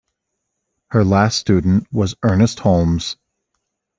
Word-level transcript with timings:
Her 0.89 1.03
last 1.03 1.37
student 1.37 1.87
was 1.93 2.15
Ernest 2.23 2.59
Holmes. 2.61 3.17